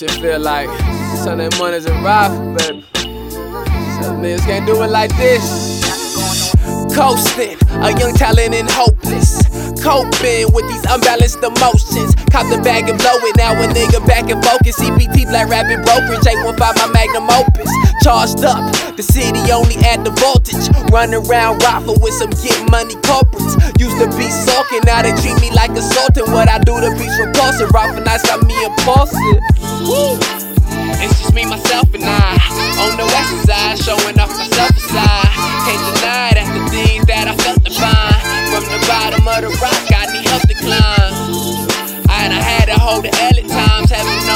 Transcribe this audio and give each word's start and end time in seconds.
shit 0.00 0.10
feel 0.12 0.40
like 0.40 0.70
Sunday 1.18 1.50
mornings 1.58 1.84
and 1.84 2.02
rough, 2.02 2.32
but 2.56 2.64
some 4.00 4.22
niggas 4.22 4.40
can't 4.46 4.64
do 4.64 4.82
it 4.82 4.86
like 4.86 5.14
this. 5.18 5.69
Coasting, 6.94 7.56
a 7.82 7.90
young 7.98 8.14
talent 8.14 8.54
and 8.54 8.68
hopeless. 8.70 9.42
Coping 9.80 10.52
with 10.52 10.68
these 10.68 10.84
unbalanced 10.90 11.40
emotions. 11.40 12.14
Cop 12.28 12.44
the 12.52 12.60
bag 12.62 12.88
and 12.88 12.98
blow 12.98 13.16
it. 13.24 13.36
Now 13.36 13.56
a 13.56 13.66
nigga 13.72 14.04
back 14.06 14.28
in 14.28 14.40
focus. 14.42 14.76
CPT 14.76 15.24
Black 15.28 15.48
Rabbit 15.48 15.80
Brokerage. 15.86 16.26
815 16.26 16.60
my 16.76 16.86
magnum 16.92 17.30
opus. 17.30 17.70
Charged 18.04 18.44
up, 18.44 18.60
the 18.96 19.02
city 19.02 19.40
only 19.52 19.76
at 19.84 20.04
the 20.04 20.12
voltage. 20.20 20.68
Run 20.92 21.14
around 21.14 21.62
raffle 21.62 21.96
with 22.00 22.14
some 22.14 22.30
get 22.44 22.60
money 22.70 22.94
corporates. 23.08 23.56
Used 23.80 23.96
to 23.98 24.08
be 24.16 24.28
sulking, 24.28 24.84
now 24.84 25.02
they 25.02 25.12
treat 25.20 25.40
me 25.40 25.50
like 25.52 25.72
a 25.72 25.82
sultan. 25.82 26.30
What 26.32 26.48
I 26.48 26.58
do 26.58 26.76
to 26.80 26.90
beats 26.96 27.16
repulsive. 27.18 27.70
Raffle 27.72 28.04
nights 28.04 28.24
got 28.28 28.44
me 28.46 28.56
impulsive. 28.64 29.40
It's 31.00 31.18
just 31.20 31.34
me, 31.34 31.46
myself, 31.46 31.92
and 31.94 32.04
I. 32.04 32.19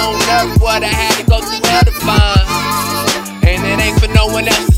own 0.05 0.21
up 0.37 0.61
what 0.61 0.83
I 0.83 0.93
had 0.93 1.15
to 1.21 1.25
go 1.25 1.41
through 1.41 1.65
hell 1.69 1.85
to 1.85 1.95
find. 2.05 3.45
And 3.49 3.65
it 3.65 3.85
ain't 3.85 3.99
for 4.01 4.09
no 4.13 4.27
one 4.27 4.47
else 4.49 4.74